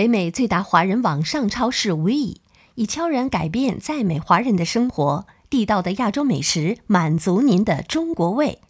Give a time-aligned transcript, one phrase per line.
[0.00, 2.40] 北美最大华人网上超市 We
[2.76, 8.62] 已悄然改变在美华人的生活，地道的亚洲美食满足您的中国胃。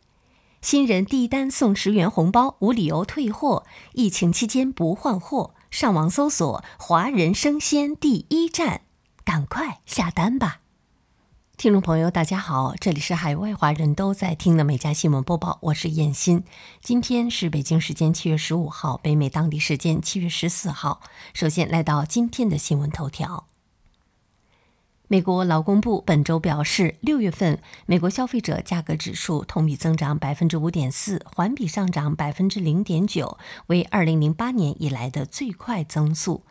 [0.60, 3.64] 新人第一单送十元红包，无理由退货。
[3.92, 8.80] 疫情期间不换货，上网搜索“华人生鲜第一站”，
[9.24, 10.62] 赶快下单吧！
[11.60, 16.42] 听众朋友，大家好，这里是海外华人都在听的每家新闻播报，我是燕欣。
[16.80, 21.02] 今天是北京时间七月十五号，北美当地时间七月十四号。
[21.34, 23.46] 首先来到今天的新闻头条。
[25.06, 33.36] 美国劳工部本周表示，六月份美国消费者价格指数同比增长百分之五点四，环比上涨百分之零点九，
[33.66, 36.42] 为二零零八年以来的最快增速。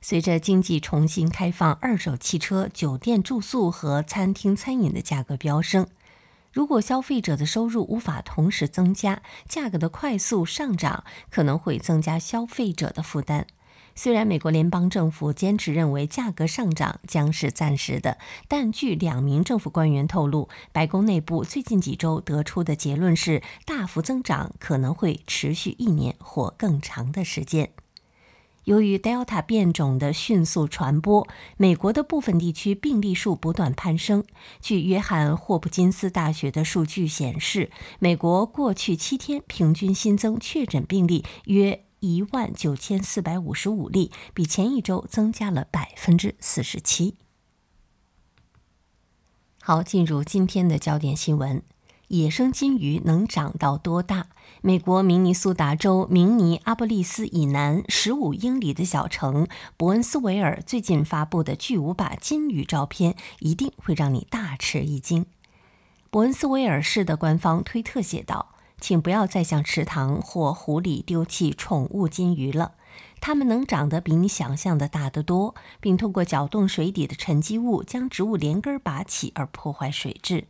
[0.00, 5.86] 随着经济重新开放，二手汽车、酒店住宿和餐厅餐饮的价格飙升。
[6.52, 13.46] 如果消费者的收入无法同时增加，价格的快速上涨可能会增加消费者的负担。
[13.94, 27.72] 虽然美国联邦政府坚持认为价格上涨将是暂时的，但据两名政府官员透露，白宫内部最近几周得出的结论是，大幅增长可能会持续一年或更长的时间。
[28.68, 34.22] 由于 Delta 变种的迅速传播，美国的部分地区病例数不断攀升。
[34.60, 41.84] 据约翰霍普金斯大学的数据显示，美国过去七天平均新增确诊病例约。
[42.00, 47.16] 一万九千四百五十五例，比前一周增加了百分之四十七。
[49.60, 51.60] 好，进入今天的焦点新闻：
[52.08, 54.28] 野生金鱼能长到多大？
[54.62, 65.26] 美国明尼苏达州明尼阿波利斯以南十五英里的小城伯恩斯维尔最近发布的巨无霸金鱼照片，一定会让你大吃一惊。
[66.10, 68.54] 伯恩斯维尔市的官方推特写道。
[68.80, 72.74] 请不要再向池塘或湖里丢弃宠物金鱼了，
[73.20, 80.46] 它们能长得比你想象的大得多，并通过搅动水底的沉积物将植物连根拔起而破坏水质。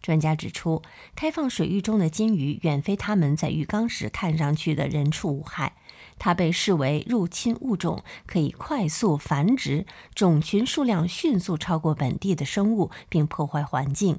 [0.00, 0.82] 专家指出，
[1.14, 5.74] 开放水域中的金鱼远非它们在浴缸时看上去的人畜无害，
[6.18, 14.18] 它被视为入侵物种，可以快速繁殖，种群数量迅速超过本地的生物，并破坏环境。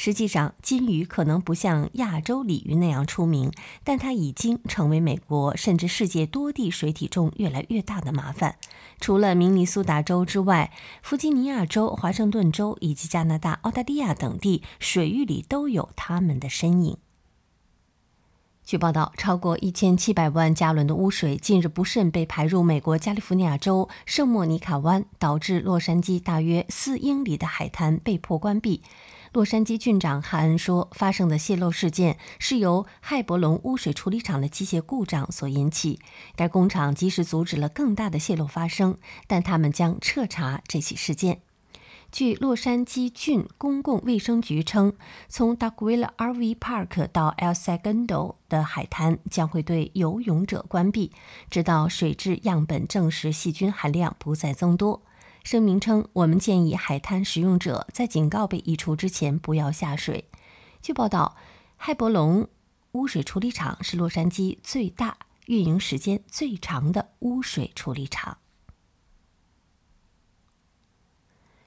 [0.00, 3.50] 实际上，金鱼可能不像亚洲鲤鱼那样出名，
[3.82, 8.54] 但它已经成为美国甚至世界多地水体中越来越大的麻烦。
[9.00, 10.70] 除了明尼苏达州之外，
[11.02, 16.96] 弗吉尼亚州、华盛顿州以及加拿大、澳大利亚等地水域里都有它们的身影。
[18.62, 28.82] 据报道，超过一千七百万加仑的污水近日不慎被排入美国加利福尼亚州圣莫尼卡湾，导致洛杉矶大约四英里的海滩被迫关闭。
[29.32, 36.00] 洛杉矶郡长汉恩说，发生的泄漏事件是由亥伯龙污水处理厂的机械故障所引起。
[36.34, 41.42] 该工厂及时阻止了更大的泄漏发生，但他们将彻查这起事件。
[42.10, 44.94] 据洛杉矶郡公共卫生局称，
[45.28, 51.12] 从 Duckville RV Park 到 El Segundo 的海滩将会对游泳者关闭，
[51.50, 55.02] 直到水质样本证实细菌含量不再增多。
[55.44, 60.30] 声明称：“我们建议海滩使用者在警告被移除之前不要下水。”
[60.82, 61.36] 据报道，
[61.76, 62.48] 海伯龙
[62.92, 65.16] 污水处理厂是洛杉矶最大、
[65.46, 68.38] 运营时间最长的污水处理厂。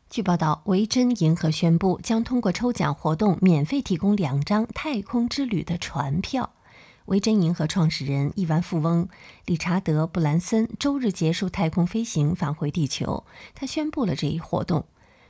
[0.09, 6.53] 据报道，维珍银河宣布将通过抽奖活动免费提供两张太空之旅的船票。
[7.05, 9.09] 维珍银河创始人、亿万富翁
[9.45, 13.25] 理查德·布兰森周日结束太空飞行，返回地球。
[13.55, 14.85] 他宣布了这一活动。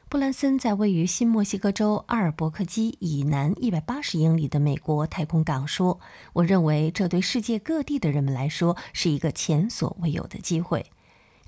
[0.10, 6.02] 布兰森在位于新墨西哥州阿尔伯克基以南一百八十英里的美国太空港说
[6.34, 10.86] ：“我认为这对世界各地的人们来说是一个前所未有的机会。”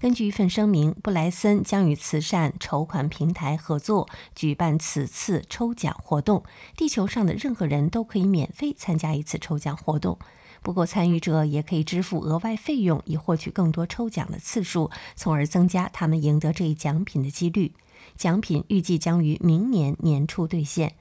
[0.04, 6.44] 根据一份声明，布莱森将与慈善筹款平台合作举办此次抽奖活动。
[6.76, 10.20] 地球上的任何人都可以免费参加一次抽奖活动，
[10.62, 17.72] 不过参与者也可以支付额外费用以获取更多抽奖的次数，从而增加他们赢得这一奖品的几率。
[18.18, 20.96] 奖品预计将于明年年初兑现。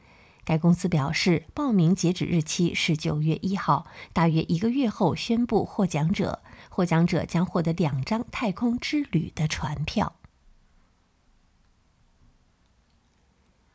[0.45, 6.41] 该公司表示，报名截止日期是九月一号，大约一个月后宣布获奖者。
[6.75, 10.15] 获奖者将获得两张太空之旅的船票。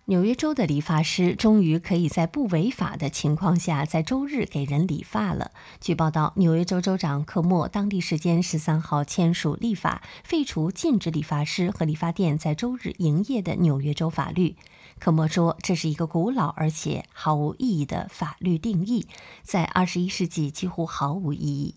[0.06, 5.52] 纽约州的理发师终于可以在不违法的情况下，在周日给人理发了。
[5.82, 14.56] 据报道，纽约州州长科莫当地时间十三号签署立法，废除禁止理发师和理发店在周日营业的纽约州法律。
[14.98, 19.08] 科莫说：“这是一个古老而且毫无意义的法律定义，
[19.44, 21.76] 在二十一世纪几乎毫无意义。”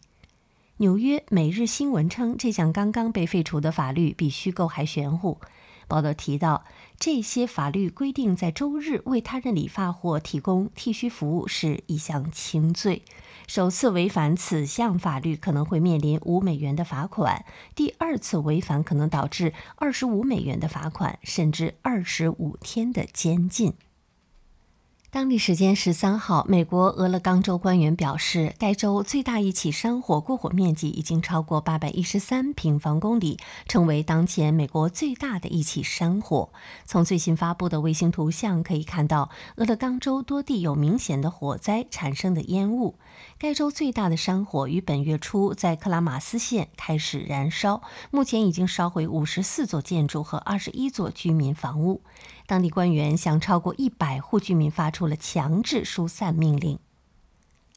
[0.81, 5.39] 纽约每日新闻称，这项刚刚被废除的法律比虚构还玄乎。
[5.87, 6.65] 报道提到，
[6.99, 13.03] 这些法律规定，在周日为他人理发或提供剃须服务是一项轻罪。
[13.47, 17.45] 首次违反此项法律可能会面临五美元的罚款，
[17.75, 23.75] 第二次违反可能导致二十五美元的罚款，甚至二十五天的监禁。
[25.13, 33.37] 当地时间十三号，美国俄勒冈州官员表示，该州最大一起山火过火面积已经超过八百一十三平方公里，
[33.67, 36.51] 成为当前美国最大的一起山火。
[36.85, 42.95] 从最新发布的卫星图像可以看到，俄勒冈州多地有明显的火灾产生的烟雾。
[43.37, 52.01] 该州最大的山火于本月初在克拉马斯县开始燃烧，目前已经烧毁五十四座建筑和二十一座居民房屋。
[52.51, 56.81] 当地官员向超过一百户居民发出了强制疏散命令。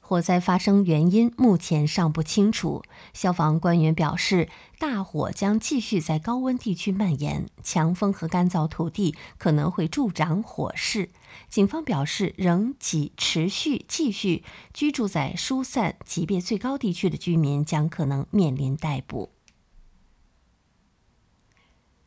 [0.02, 2.82] 火灾发生原因目前尚不清楚。
[3.14, 4.50] 消防官员表示，
[4.80, 11.12] 大火将继续在高温地区蔓延，强风和干燥土地可能会助长火势。
[11.48, 14.44] 警方表示，仍继持续继续
[14.74, 19.33] 居住在疏散级别最高地区的居民将可能面临逮捕。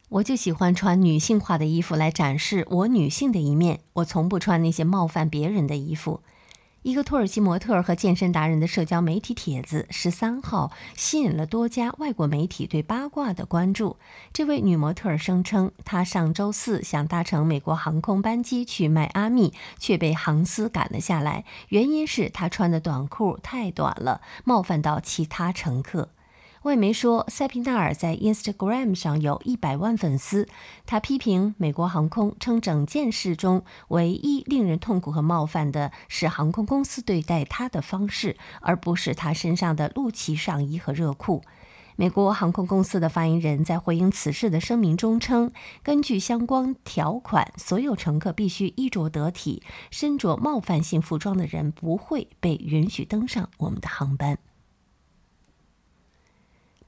[0.08, 3.80] 我就喜欢穿女性化的衣服来展示我女性的一面。
[3.94, 6.20] 我从不穿那些冒犯别人的衣服。
[6.82, 13.96] 一个土耳其模特和健身达人的社交媒体帖子十三号吸引了多家外国媒体对八卦的关注。
[14.32, 26.10] 这位女模特声称，她上周四想搭乘美国航空班机去迈阿密，却被航司赶了下来，原因是她穿的短裤太短了，冒犯到其他乘客。
[26.66, 30.48] 外媒说，塞皮纳尔在 Instagram 上有一百万粉丝。
[30.84, 41.42] 他批评美国航空，称整件事中唯一令人痛苦和冒犯的是航空公司对待他的方式，而不是他身上的露脐上衣和热裤。
[41.94, 45.52] 美国航空公司的发言人在回应此事的声明中称，
[45.84, 49.62] 根据相关条款，所有乘客必须衣着得体，
[49.92, 54.38] 身着冒犯性服装的人不会被允许登上我们的航班。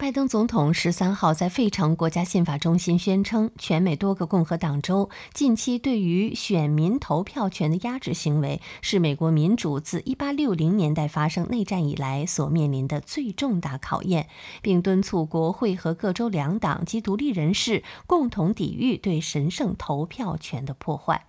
[0.01, 14.29] 拜登总统十三号在费城国家宪法中心宣称，全美多个共和党州近期对于选民投票权的压制行为，是美国民主自一八六零年代发生内战以来所面临的最重大考验，
[14.63, 21.28] 并敦促国会和各州两党及独立人士共同抵御对神圣投票权的破坏。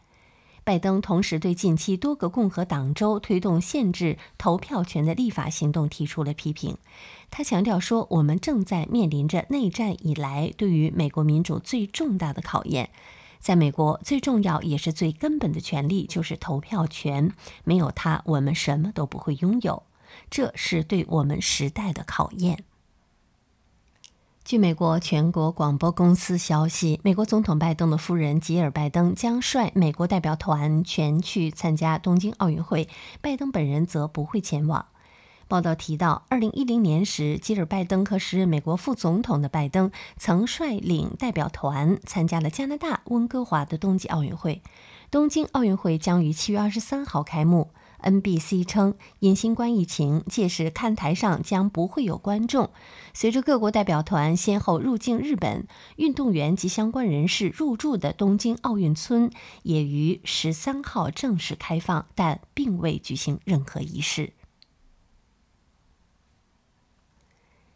[0.69, 6.77] 拜登同时对近期多个共和党州推动限制投票权的立法行动提出了批评。
[7.31, 12.91] 他强调说：“我们正在面临着内战以来对于美国民主最重大的考验。
[13.39, 17.33] 在美国，最重要也是最根本的权利就是投票权，
[17.63, 19.81] 没有它，我们什么都不会拥有。
[20.29, 22.63] 这是对我们时代的考验。”
[24.49, 32.89] 据美国全国广播公司消息，美国总统拜登的夫人吉尔·拜登将率美国代表团全去参加东京奥运会，
[33.21, 34.87] 拜登本人则不会前往。
[35.47, 44.63] 报道提到，2010年时，吉尔·拜登和时任美国副总统的拜登曾率领代表团参加了加拿大温哥华的冬季奥运会。
[45.11, 47.69] 东京奥运会将于7月23号开幕。
[48.01, 52.69] NBC 称，因新冠疫情，届时看台上将不会有观众。
[53.13, 55.67] 随着各国代表团先后入境日本，
[55.97, 59.31] 运动员及相关人士入住的东京奥运村
[59.63, 64.33] 也于十三号正式开放，但并未举行任何仪式。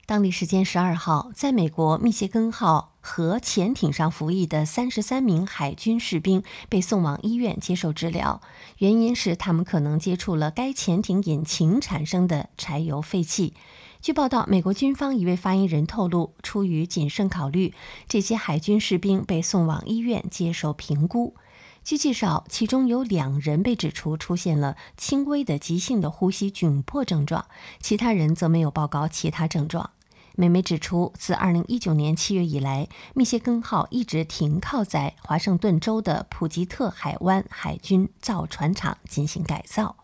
[0.06, 8.42] 当地时间十二号，在美国密歇根号核潜艇上服役的三十三名海军士兵被送往医院接受治疗，
[8.78, 13.54] 原因是他们可能接触了该潜艇引擎产生的柴油废气。
[14.02, 17.74] 据报道，美国军方一位发言人透露，出于谨慎考虑，
[18.08, 21.36] 这些海军士兵被送往医院接受评估。
[21.84, 27.46] 据介绍，其中有两人被指出出现了轻微的急性的呼吸窘迫症状，
[27.82, 29.90] 其他人则没有报告其他症状。
[30.36, 39.98] 美媒指出，自2019年7月以来，密歇根号一直停靠在华盛顿州的普吉特海湾海军造船厂进行改造。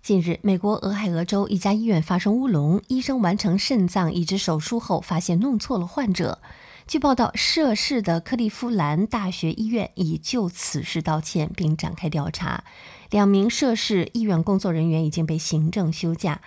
[0.00, 6.40] 近日，美国俄亥俄州一家医院发生乌龙，医生完成肾脏移植手术后，发现弄错了患者。
[6.86, 12.64] 据报道，涉事的克利夫兰大学医院已就此事道歉，并展开调查。
[13.10, 16.40] 两名涉事医院工作人员已经被行政休假。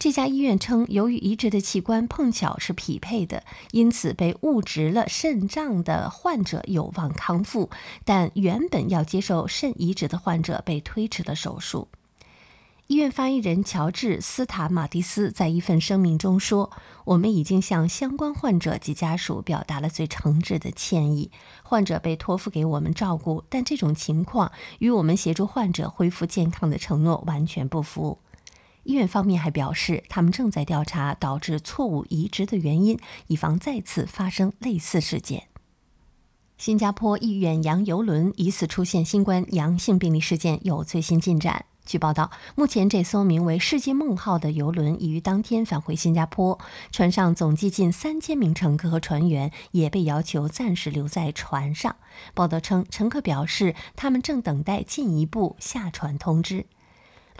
[0.00, 7.68] 这家医院称，由于移植的器官碰巧是匹配的，因此被误植了肾脏的患者有望康复，
[8.06, 11.88] 但原本要接受肾移植的患者被推迟了手术。
[12.86, 16.70] 医院发言人乔治·斯塔马蒂斯在一份声明中说
[17.04, 21.30] ：“我们已经向相关患者及家属表达了最诚挚的歉意。
[21.62, 28.20] 患者被托付给我们照顾，但这种情况与我们协助患者恢复健康的承诺完全不符。”
[28.90, 35.44] 医院方面还表示，他们正在调查导致错误移植的原因，以防再次发生类似事件。
[36.58, 41.66] 新加坡一远洋游轮疑似出现新冠阳性病例事件有最新进展。
[41.86, 46.58] 据报道，目前这艘名为“世界梦号”的游轮已于当天返回新加坡，
[46.90, 51.94] 船上总计近三千名乘客和船员也被要求暂时留在船上。
[52.34, 56.66] 报道称，乘客表示他们正等待进一步下船通知。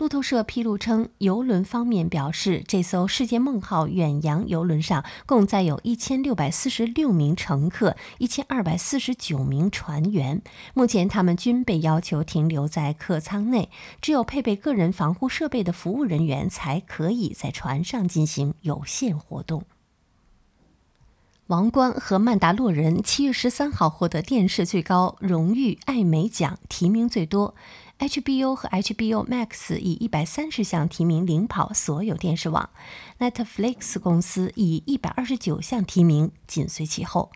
[0.01, 10.41] 路透社披露称，游轮方面表示，这艘“世界梦号”远洋游轮上共载有一千六百四十六名乘客、一千二百四十九名船员。
[10.73, 13.69] 目前，他们均被要求停留在客舱内，
[14.01, 19.61] 只有配备个人防护设备的服务人员才可以在船上进行有限活动。
[21.51, 27.55] 王冠和曼达洛人七月十三号获得电视最高荣誉艾美奖，提名最多。
[27.99, 32.69] HBO 和 HBO Max 以一百三十项提名领跑所有电视网
[33.19, 37.33] ，Netflix 公司以一百二十九项提名紧随其后。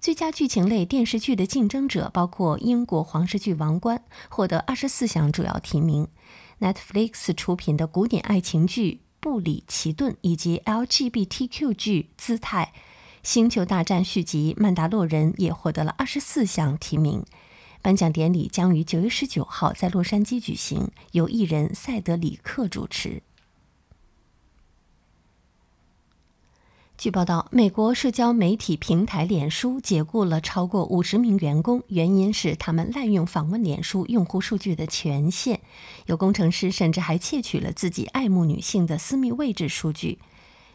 [0.00, 3.98] 最佳剧情类电视剧的竞争者包括英国皇室剧《王冠》，
[4.30, 6.08] 获得二十四项主要提名
[6.60, 12.72] ；Netflix 出品的古典爱情剧《布里奇顿》以及 LGBTQ 剧《姿态》。
[13.22, 17.24] 《星球大战》续集《曼达洛人》也获得了二十四项提名。
[17.80, 23.22] 颁奖典礼将于九月十九号在洛杉矶举行，由艺人塞德里克主持。
[26.98, 35.60] 据报道，美国社交媒体平台脸书解雇了超过五十名员工，原因是他们滥用访问脸书用户数据的权限。
[36.06, 40.18] 有工程师甚至还窃取了自己爱慕女性的私密位置数据。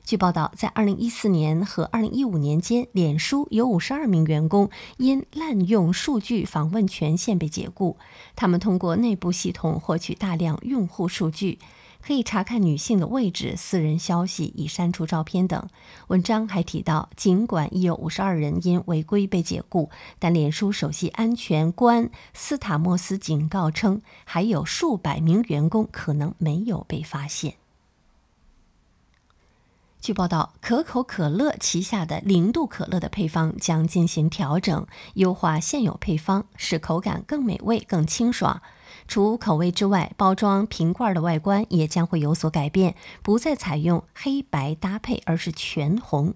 [0.08, 7.98] 据报道，在2014年和2015年间，脸书有52名员工因滥用数据访问权限被解雇。
[8.34, 11.60] 他们通过内部系统获取大量用户数据，
[12.02, 15.68] 可以查看女性的位置、私人消息、已删除照片等。
[16.08, 27.56] 文章还提到，尽管已有52人因违规被解雇，但脸书首席安全官斯塔莫斯警告称，还有数百名员工可能没有被发现。
[30.00, 38.62] 据报道，可口可乐旗下的零度可乐的配方将进行调整，优化现有配方，使口感更美味、更清爽。
[39.08, 46.36] 除口味之外，包装瓶罐的外观也将会有所改变，不再采用黑白搭配，而是全红。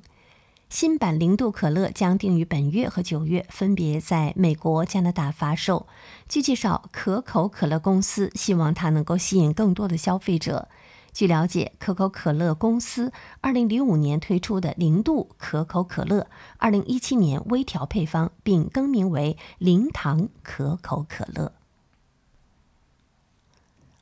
[0.69, 5.85] 新版零度可乐将定于本月和九月分别在美国、加拿大发售。
[6.29, 10.69] 据介绍，可口可乐公司希望它能够吸引更多的消费者。
[11.13, 16.27] 据了解，可口可乐公司2005年推出的零度可口可乐
[16.59, 21.51] ，2017年微调配方并更名为零糖可口可乐。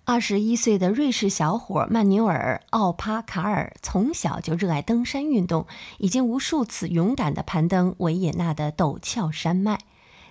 [0.06, 5.68] 二十一岁的瑞士小伙曼纽尔·奥帕卡尔从小就热爱登山运动，
[6.00, 9.80] 已经无数次勇敢地攀登维也纳的陡峭山脉。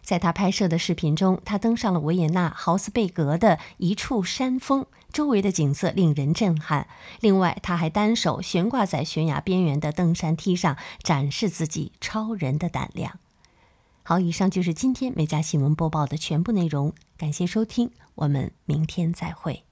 [0.02, 6.86] 在他拍摄的视频中，他登上了维也纳豪斯贝格的一处山峰，周围的景色令人震撼。
[7.20, 13.18] 另外，他还单手悬挂在悬崖边缘的登山梯上，展示自己超人的胆量。
[14.02, 19.67] 好，以上就是今天美家新闻播报的全部内容，感谢收听，我们明天再会。